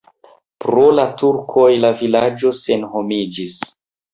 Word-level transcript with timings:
Pro 0.63 0.85
la 0.99 1.03
turkoj 1.19 1.67
la 1.83 1.91
vilaĝo 2.01 2.55
senhomiĝis. 2.63 3.63